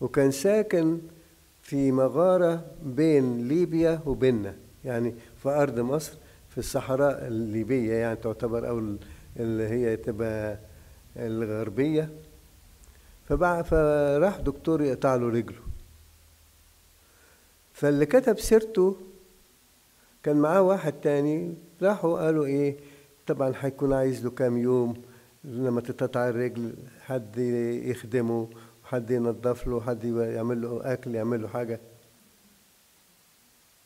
[0.00, 0.98] وكان ساكن
[1.62, 6.12] في مغارة بين ليبيا وبيننا يعني في أرض مصر
[6.50, 8.78] في الصحراء الليبية يعني تعتبر أو
[9.36, 10.58] اللي هي تبقى
[11.16, 12.10] الغربية.
[13.28, 13.62] فبع...
[13.62, 15.60] فراح دكتور يقطع له رجله.
[17.72, 18.96] فاللي كتب سيرته
[20.22, 22.76] كان معاه واحد تاني راحوا قالوا إيه
[23.26, 25.02] طبعا هيكون عايز له كام يوم
[25.44, 27.38] لما تتقطع الرجل حد
[27.84, 28.48] يخدمه
[28.84, 31.80] حد ينظف له حد يعمل له أكل يعمل له حاجة.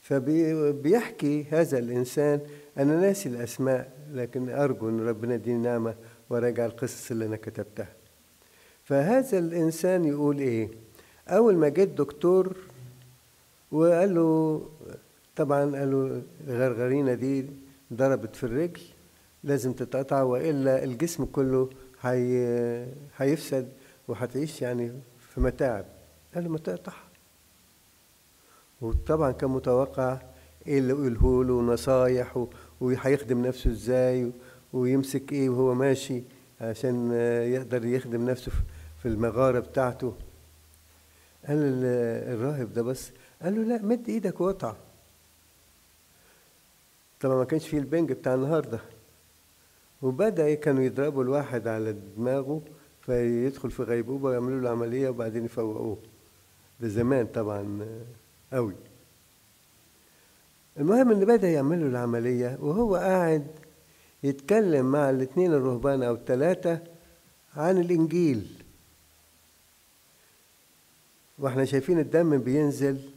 [0.01, 2.41] فبيحكي هذا الإنسان
[2.79, 5.95] أنا ناسي الأسماء لكن أرجو إن ربنا يديني نعمة.
[6.31, 7.89] وراجع القصص اللي أنا كتبتها.
[8.85, 10.69] فهذا الإنسان يقول إيه؟
[11.29, 12.57] أول ما جه الدكتور
[13.73, 14.63] وقال له
[15.37, 17.47] طبعا قال له الغرغرينة دي
[17.93, 18.81] ضربت في الرجل
[19.45, 23.69] لازم تتقطع وإلا الجسم كله هي هيفسد
[24.09, 24.93] وهتعيش يعني
[25.35, 25.85] في متاعب.
[26.35, 27.05] قال له ما تقطعها
[28.81, 30.19] وطبعا كان متوقع
[30.67, 32.47] إيه اللي يقوله له نصايح
[32.81, 34.31] وهيخدم نفسه إزاي
[34.73, 36.23] ويمسك إيه وهو ماشي
[36.61, 37.13] عشان
[37.53, 38.53] يقدر يخدم نفسه
[39.03, 40.15] في المغارة بتاعته.
[41.49, 41.59] قال
[42.35, 43.11] الراهب ده بس
[43.43, 44.75] قال له لا مد إيدك واقطع.
[47.21, 48.81] طبعا ما كانش فيه البنج بتاع النهارده.
[50.03, 52.63] وبدأ كانوا يضربوا الواحد على دماغه
[53.07, 55.99] فيدخل في غيبوبة ويعملوا له عملية وبعدين يفوقوه.
[56.81, 57.87] ده زمان طبعا
[58.53, 58.75] قوي.
[60.79, 63.47] المهم ان بدأ يعملوا العملية وهو قاعد
[64.23, 66.81] يتكلم مع الاثنين الرهبان أو الثلاثة
[67.57, 68.47] عن الإنجيل.
[71.39, 73.11] وإحنا شايفين الدم بينزل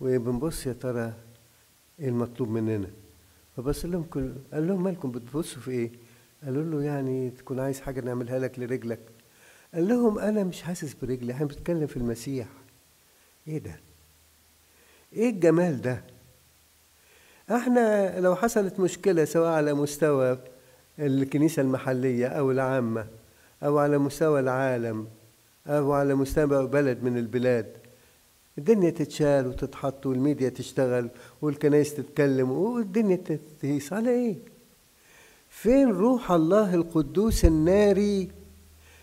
[0.00, 1.12] وبنبص يا ترى
[2.00, 2.90] إيه المطلوب مننا؟
[3.56, 5.90] فبص لهم كل قال لهم مالكم بتبصوا في إيه؟
[6.44, 9.00] قالوا له يعني تكون عايز حاجة نعملها لك لرجلك.
[9.74, 12.48] قال لهم أنا مش حاسس برجلي إحنا بنتكلم في المسيح.
[13.48, 13.80] إيه ده؟
[15.12, 16.04] إيه الجمال ده؟
[17.50, 20.38] إحنا لو حصلت مشكلة سواء على مستوى
[20.98, 23.06] الكنيسة المحلية أو العامة
[23.62, 25.06] أو على مستوى العالم
[25.66, 27.66] أو على مستوى بلد من البلاد
[28.58, 31.08] الدنيا تتشال وتتحط والميديا تشتغل
[31.42, 33.20] والكنائس تتكلم والدنيا
[33.62, 34.36] تهيص على إيه؟
[35.50, 38.28] فين روح الله القدوس الناري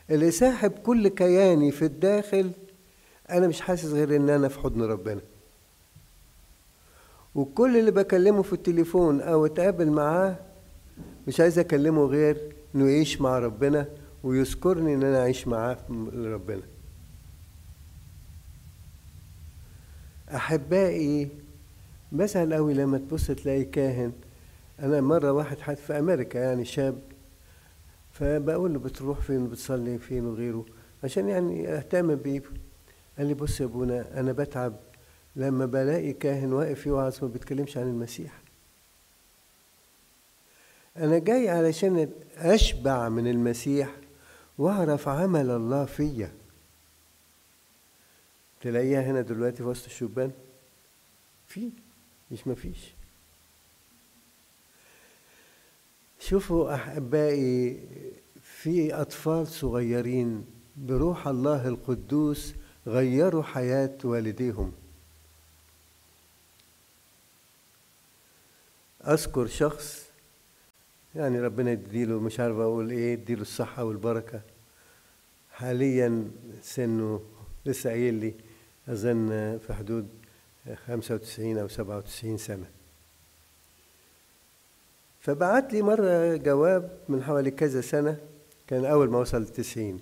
[0.10, 2.52] اللي ساحب كل كياني في الداخل؟
[3.30, 5.22] أنا مش حاسس غير إن أنا في حضن ربنا.
[7.36, 10.36] وكل اللي بكلمه في التليفون أو أتقابل معاه
[11.28, 13.88] مش عايز أكلمه غير إنه يعيش مع ربنا
[14.24, 15.78] ويذكرني إن أنا اعيش معاه
[16.16, 16.62] ربنا
[20.36, 21.30] احبائي
[22.12, 24.12] بسهل قوي لما تبص تلاقي كاهن.
[24.80, 27.00] أنا مرة واحد حد في أمريكا يعني شاب
[28.12, 30.66] فبقول له بتروح فين وبتصلي فين وغيره
[31.04, 32.42] عشان يعني أهتم بيه.
[33.18, 34.74] قال لي بص يا أبونا أنا بتعب
[35.36, 38.42] لما بلاقي كاهن واقف يوعظ ما بيتكلمش عن المسيح.
[40.98, 43.96] أنا جاي علشان أشبع من المسيح
[44.58, 46.32] وأعرف عمل الله فيا.
[48.62, 50.32] تلاقيها هنا دلوقتي في وسط الشبان.
[51.48, 51.70] في
[52.32, 52.94] مش مفيش.
[56.20, 57.80] شوفوا أحبائي
[58.42, 60.46] في أطفال صغيرين
[60.78, 62.54] بروح الله القدوس
[62.88, 64.72] غيروا حياة والديهم.
[69.08, 70.06] أذكر شخص
[71.16, 74.42] يعني ربنا يديله مش عارف أقول إيه يديله الصحة والبركة.
[75.52, 77.22] حاليا سنه
[77.66, 78.34] لسه قايل لي
[78.90, 80.08] أظن في حدود
[80.88, 82.66] 95 أو 97 سنة.
[85.22, 88.18] فبعت لي مرة جواب من حوالي كذا سنة
[88.68, 90.00] كان أول ما وصل التسعين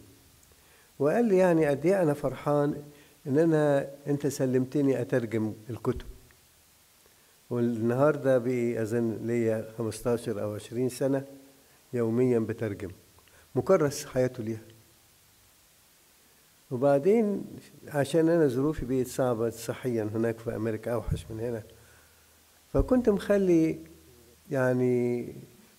[1.00, 2.84] وقال لي يعني قد إيه أنا فرحان
[3.28, 6.06] إن أنا أنت سلمتني أترجم الكتب.
[7.50, 11.24] والنهاردة بقي أظن ليا 15 أو 20 سنة
[11.94, 12.90] يوميا بترجم.
[13.56, 14.62] مكرس حياته ليها.
[16.72, 17.46] وبعدين
[17.88, 21.64] عشان أنا ظروفي بقت صعبة صحيا هناك في أمريكا أوحش من هنا.
[22.74, 23.80] فكنت مخلي
[24.52, 25.28] يعني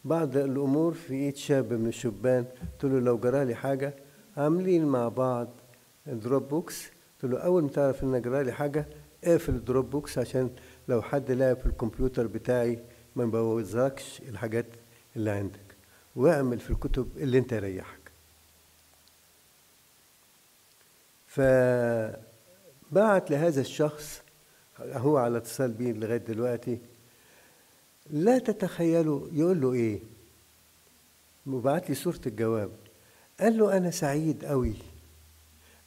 [0.04, 2.44] بعض الأمور في إيد شاب من الشبان.
[2.62, 3.94] قلت له لو جرالي حاجة
[4.36, 5.48] عاملين مع بعض
[6.06, 6.84] Dropbox
[7.22, 8.86] قلت له أول ما تعرف إن جرالي حاجة
[9.24, 10.50] اقفل ال Dropbox عشان
[10.88, 12.78] لو حد لعب في الكمبيوتر بتاعي
[13.16, 14.66] ما يبوظكش الحاجات
[15.16, 15.60] اللي عندك.
[16.16, 17.98] واعمل في الكتب اللي انت يريحك.
[21.26, 22.20] فبعت
[23.30, 24.22] لهذا الشخص
[24.80, 26.78] هو على اتصال بيه لغاية دلوقتي
[28.10, 30.00] لا تتخيلوا يقول له إيه؟
[31.46, 32.70] وبعت لي صورة الجواب.
[33.40, 34.74] قال له أنا سعيد قوي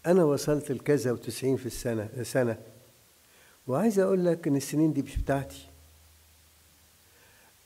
[0.05, 2.57] أنا وصلت لكذا وتسعين في السنة سنة.
[3.67, 5.67] وعايز أقول لك إن السنين دي مش بتاعتي.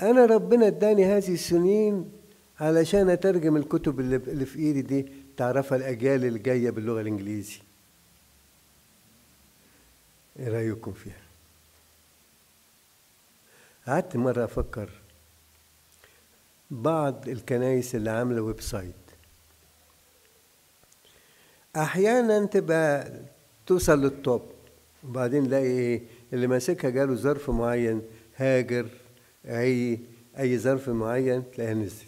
[0.02, 2.12] أنا ربنا إداني هذه السنين
[2.60, 7.60] علشان أترجم الكتب اللي, في إيدي دي تعرفها الأجيال اللي جاية باللغة الإنجليزي.
[10.40, 11.22] إيه رأيكم فيها؟
[13.88, 14.90] قعدت مرة أفكر
[16.72, 18.96] بعض الكنايس اللي عاملة website.
[21.76, 23.12] أحيانا تبقى
[23.68, 24.61] توصل للتوب.
[25.08, 26.02] وبعدين نلاقي إيه؟
[26.34, 28.02] اللي ماسكها جاله ظرف معين
[28.36, 28.88] هاجر
[29.46, 30.00] أي
[30.40, 32.08] أي ظرف معين تلاقيها نزلت.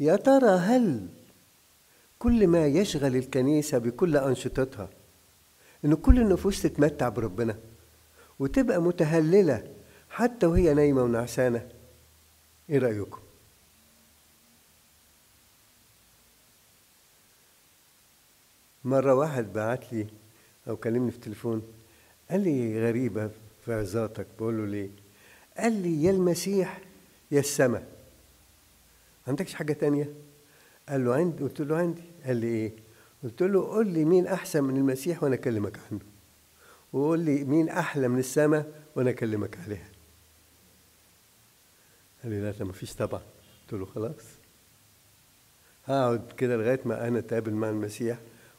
[0.00, 1.08] يا ترى هل
[2.18, 4.88] كل ما يشغل الكنيسة بكل أنشطتها
[5.84, 7.58] إن كل النفوس تتمتع بربنا
[8.38, 9.64] وتبقى متهللة
[10.10, 11.68] حتى وهي نايمة ونعسانة؟
[12.70, 13.18] إيه رأيكم؟
[18.84, 20.06] مرة واحد بعت لي
[20.70, 21.62] أو كلمني في التليفون.
[22.30, 23.30] قال لي غريبة
[23.64, 24.26] في عظاتك.
[24.38, 24.90] بقول له ليه؟
[25.58, 26.80] قال لي يا المسيح
[27.30, 27.88] يا السماء.
[29.26, 30.12] عندكش حاجة تانية؟
[30.88, 31.42] قال له عندي.
[31.42, 32.02] قلت له عندي.
[32.26, 32.72] قال لي إيه؟
[33.24, 36.00] قلت له قول لي مين أحسن من المسيح وأنا أكلمك عنه.
[36.92, 39.88] وقول لي مين أحلى من السماء وأنا أكلمك عليها.
[42.22, 43.20] قال لي لا ده مفيش طبعا
[43.62, 44.24] قلت له خلاص.
[45.84, 48.18] هقعد كده لغاية ما أنا أتقابل مع المسيح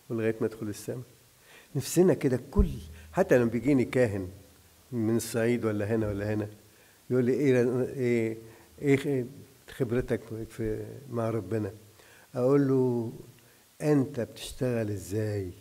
[0.10, 1.04] ولغاية ما أدخل السماء.
[1.76, 2.70] نفسنا كده كل
[3.14, 4.28] حتى لما بيجيني كاهن
[4.92, 6.48] من الصعيد ولا هنا ولا هنا
[7.10, 7.62] يقول لي إيه
[7.96, 8.38] إيه
[8.82, 9.26] إيه
[9.78, 11.72] خبرتك في مع ربنا؟
[12.36, 13.14] أقول له
[13.82, 15.52] أنت بتشتغل إزاي؟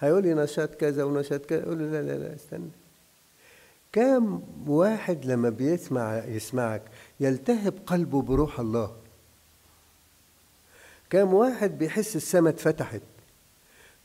[0.00, 1.62] هيقول لي نشاط كذا ونشاط كذا.
[1.62, 2.70] أقول له لا لا لا استنى.
[3.92, 6.82] كم واحد لما بيسمع يسمعك
[7.20, 8.96] يلتهب قلبه بروح الله.
[11.10, 13.02] كم واحد بيحس السماء اتفتحت؟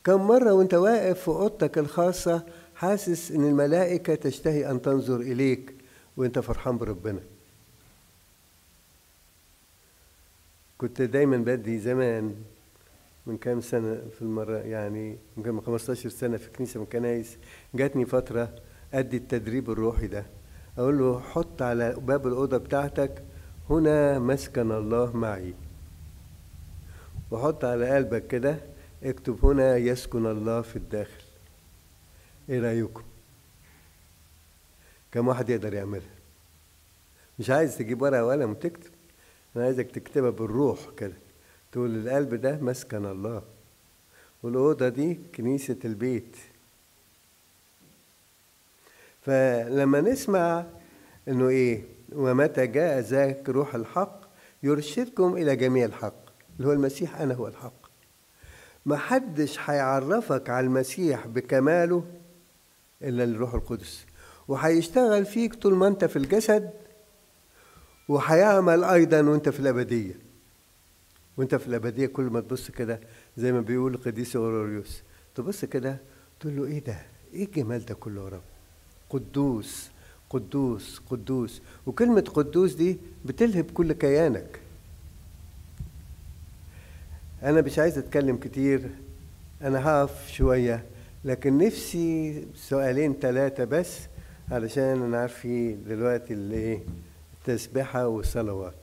[0.04, 2.42] كم مرة وانت واقف في أوضتك الخاصة
[2.74, 5.74] حاسس إن الملائكة تشتهي أن تنظر إليك
[6.16, 7.20] وانت فرحان بربنا؟
[10.78, 12.34] كنت دايما بدي زمان
[13.26, 17.36] من كام سنة في المرة يعني من 15 سنة في كنيسة من كنايس
[17.74, 18.48] جاتني فترة
[18.94, 20.24] أدي التدريب الروحي ده.
[20.78, 23.22] أقول له حط على باب الأوضة بتاعتك
[23.70, 25.54] هنا مسكن الله معي.
[27.30, 28.71] وحط على قلبك كده
[29.02, 31.22] اكتب هنا يسكن الله في الداخل.
[32.48, 33.02] إيه رأيكم؟
[35.12, 36.14] كم واحد يقدر يعملها؟
[37.38, 38.90] مش عايز تجيب ورقة وقلم وتكتب
[39.56, 41.12] أنا عايزك تكتبها بالروح كده.
[41.72, 43.42] تقول القلب ده مسكن الله
[44.42, 46.36] والأوضة دي كنيسة البيت.
[49.22, 50.66] فلما نسمع
[51.28, 54.20] إنه إيه ومتى جاء ذاك روح الحق
[54.62, 56.14] يرشدكم إلى جميع الحق
[56.56, 57.81] اللي هو المسيح أنا هو الحق.
[58.86, 62.04] ما حدش هيعرفك على المسيح بكماله
[63.02, 64.06] إلا الروح القدس.
[64.48, 66.70] وهيشتغل فيك طول ما أنت في الجسد
[68.08, 70.14] وهيعمل أيضا وأنت في الأبدية.
[71.36, 73.00] وأنت في الأبدية كل ما تبص كده
[73.36, 75.02] زي ما بيقول القديس أوروريوس
[75.34, 75.98] تبص كده
[76.40, 77.02] تقول له إيه ده؟
[77.34, 78.42] إيه الجمال ده كله يا رب؟
[79.10, 79.90] قدوس
[80.30, 81.62] قدوس قدوس.
[81.86, 84.60] وكلمة قدوس دي بتلهب كل كيانك.
[87.42, 88.90] أنا مش عايز أتكلم كتير
[89.62, 90.84] أنا هقف شوية
[91.24, 93.98] لكن نفسي سؤالين ثلاثة بس
[94.50, 96.80] علشان أنا عارف في دلوقتي اللي
[97.40, 98.74] التسبحة والصلوات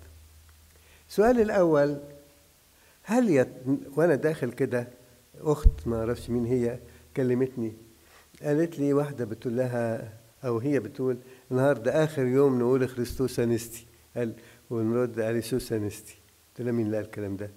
[1.10, 1.98] السؤال الأول
[3.04, 3.48] هل يت...
[3.96, 4.88] وأنا داخل كده
[5.42, 6.80] أخت ما أعرفش مين هي
[7.18, 7.74] كلمتني
[8.44, 10.14] قالت لي واحدة بتقول لها
[10.46, 11.18] أو هي بتقول
[11.52, 14.34] النهاردة آخر يوم نقول خريستوس أنستي قال
[14.70, 16.16] ونرد أليسوس أنستي
[16.50, 17.50] قلت لها مين اللي قال الكلام ده؟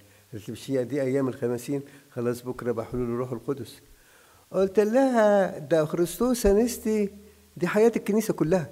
[0.67, 3.81] هي دي أيام الخمسين خلاص بكرة بحلول الروح القدس.
[4.51, 7.11] قلت لها ده خريستوس أنستي
[7.57, 8.71] دي حياة الكنيسة كلها.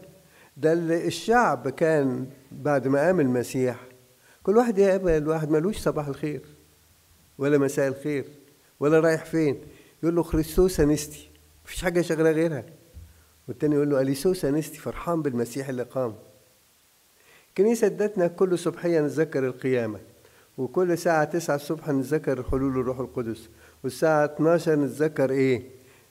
[0.57, 0.73] ده
[1.07, 3.81] الشعب كان بعد ما قام المسيح.
[4.43, 6.41] كل واحد يقابل واحد ملوش صباح الخير
[7.39, 8.25] ولا مساء الخير
[8.81, 9.61] ولا رايح فين.
[10.03, 11.31] يقول له خريستوس أنستي
[11.65, 12.65] مفيش حاجة شغلة غيرها.
[13.49, 16.15] والتاني يقول له أليسوس أنستي فرحان بالمسيح اللي قام.
[17.49, 20.01] الكنيسة ادتنا كل صبحية نتذكر القيامة.
[20.61, 23.49] وكل ساعة تسعة الصبح نتذكر حلول الروح القدس.
[23.85, 25.63] والساعة 12 نتذكر إيه؟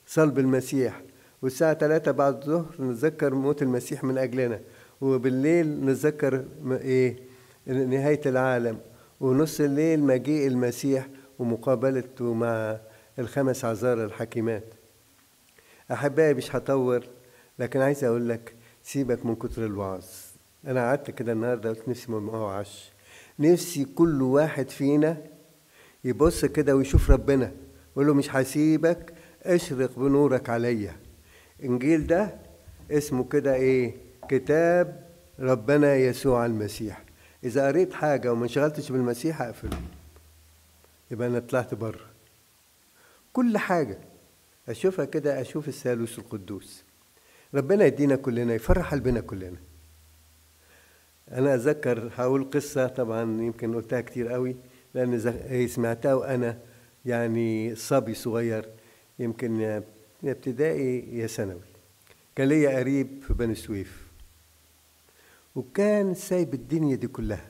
[0.08, 1.02] صلب المسيح.
[1.42, 4.60] والساعة 3 بعد الظهر نتذكر موت المسيح من أجلنا.
[5.02, 7.18] وبالليل نتذكر إيه؟
[7.68, 8.78] نهاية العالم.
[9.20, 11.08] ونص الليل مجيء المسيح
[11.40, 12.78] ومقابلته مع
[13.20, 14.64] الخمس عذار الحكيمات.
[15.92, 17.04] أحبائي مش هطور
[17.60, 20.06] لكن عايز أقول لك سيبك من كتر الوعظ.
[20.68, 22.92] أنا قعدت كده النهاردة قلت نفسي ما أوعش
[23.40, 25.18] نفسي كل واحد فينا
[26.04, 27.52] يبص كده ويشوف ربنا
[27.92, 29.14] يقول له مش هسيبك
[29.44, 30.96] اشرق بنورك عليا.
[31.64, 32.36] إنجيل ده
[32.92, 33.96] اسمه كده إيه؟
[34.30, 35.10] كتاب
[35.40, 37.04] ربنا يسوع المسيح.
[37.44, 39.82] إذا قريت حاجة وما انشغلتش بالمسيح أقفله.
[41.12, 42.06] يبقى أنا طلعت بره.
[43.34, 43.98] كل حاجة.
[44.70, 46.84] أشوفها كده أشوف الثالوث القدوس.
[47.54, 49.58] ربنا يدينا كلنا يفرح قلبنا كلنا.
[51.32, 54.56] أنا أتذكر هقول قصة طبعا يمكن قلتها كتير قوي
[54.94, 56.58] لأن سمعتها وأنا
[57.06, 58.70] يعني صبي صغير
[59.20, 59.84] يمكن يا
[60.24, 61.62] ابتدائي يا ثانوي.
[62.36, 64.08] كان ليا قريب في بني سويف
[65.56, 67.50] وكان سايب الدنيا دي كلها.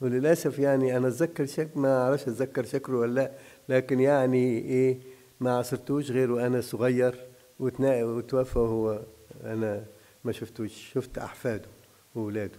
[0.00, 3.32] وللأسف يعني أنا أتذكر شك ما أعرفش أتذكر شكله ولا لأ
[3.68, 4.98] لكن يعني إيه
[5.40, 7.26] ما عصرتوش غير وأنا صغير
[7.60, 9.00] وتوفى وهو
[9.44, 9.84] أنا
[10.24, 11.73] ما شفتوش شفت أحفاده.
[12.14, 12.58] واولاده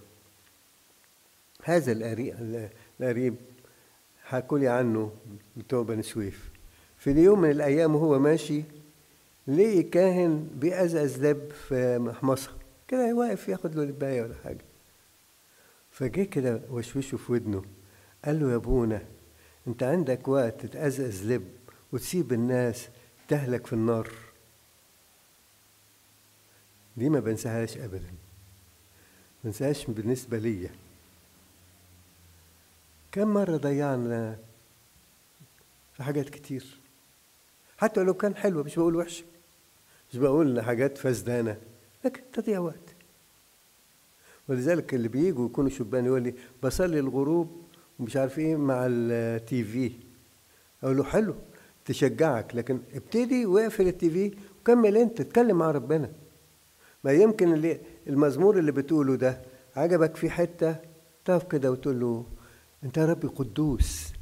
[1.63, 1.91] هذا
[2.99, 3.35] القريب
[4.23, 5.11] حكوا لي عنه
[5.57, 6.49] بتوع بني سويف.
[6.97, 8.63] في اليوم من الأيام وهو ماشي
[9.47, 12.51] لقي كاهن بيأزأز لب في محمصة
[12.87, 14.65] كده واقف ياخد له لباية ولا حاجة.
[15.91, 17.63] فجه كده وشوشه في ودنه.
[18.25, 19.01] قال له يا أبونا
[19.67, 21.47] أنت عندك وقت تتأزأز لب
[21.91, 22.87] وتسيب الناس
[23.27, 24.09] تهلك في النار.
[26.97, 28.24] دي ما بنساهاش ابدا.
[29.45, 30.69] بنساهاش بالنسبة ليا.
[33.11, 34.37] كم مرة ضيعنا
[35.93, 36.65] في حاجات كتير.
[37.77, 39.23] حتى لو كان حلوة مش بقول وحشة.
[40.11, 41.57] مش بقول حاجات فسدانة
[42.05, 42.95] لكن تضيع وقت.
[44.47, 46.33] ولذلك اللي بيجوا يكونوا شبان يقول لي
[46.63, 47.61] بصلي الغروب
[47.99, 49.91] ومش عارف إيه مع التي في.
[50.83, 51.35] أقول له حلو
[51.85, 54.31] تشجعك لكن ابتدي واقفل التي في
[54.61, 56.11] وكمل أنت اتكلم مع ربنا.
[57.03, 59.41] ما يمكن اللي المزمور اللي بتقوله ده
[59.75, 60.75] عجبك في حتة؟
[61.25, 62.25] تقف كده وتقول له
[62.83, 64.13] أنت يا ربي قدوس.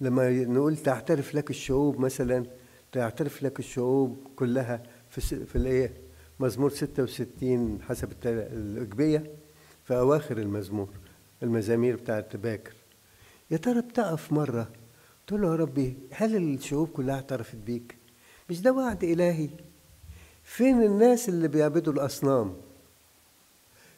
[0.00, 2.46] لما نقول تعترف لك الشعوب مثلا
[2.92, 5.92] تعترف لك الشعوب كلها في في الإيه؟
[6.40, 9.30] مزمور 66 حسب الأجبية
[9.84, 10.88] في أواخر المزمور
[11.42, 12.74] المزامير بتاعت باكر.
[13.50, 14.68] يا ترى بتقف مرة
[15.26, 17.96] تقول له يا ربي هل الشعوب كلها اعترفت بيك؟
[18.50, 19.48] مش ده وعد إلهي؟
[20.48, 22.54] فين الناس اللي بيعبدوا الأصنام؟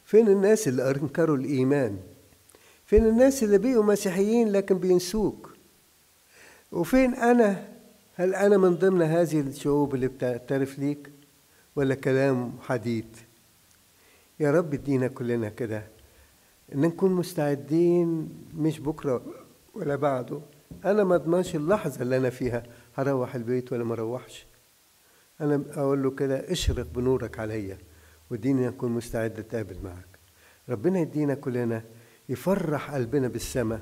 [0.05, 1.99] فين الناس اللي أنكروا الإيمان؟
[2.87, 5.55] فين الناس اللي بقوا مسيحيين لكن بينسوك؟
[6.73, 7.69] وفين أنا؟
[8.15, 11.11] هل أنا من ضمن هذه الشعوب اللي بتعترف ليك؟
[11.77, 13.17] ولا كلام حديد
[14.41, 15.87] يا رب ادينا كلنا كده.
[16.75, 19.23] إن نكون مستعدين مش بكرة
[19.75, 20.41] ولا بعده.
[20.85, 22.63] أنا ما أضمنش اللحظة اللي أنا فيها.
[22.95, 24.47] هروح البيت ولا ما أروحش؟
[25.41, 27.79] أنا أقول له كده اشرق بنورك عليا
[28.31, 30.19] واديني أكون مستعد أتقابل معك.
[30.69, 31.83] ربنا يدينا كلنا
[32.29, 33.81] يفرح قلبنا بالسماء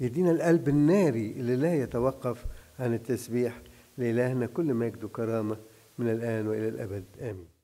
[0.00, 2.44] يدينا القلب الناري اللي لا يتوقف
[2.78, 3.62] عن التسبيح
[3.98, 5.56] لإلهنا كل مجد وكرامة
[5.98, 7.04] من الآن وإلى الأبد.
[7.20, 7.57] آمين.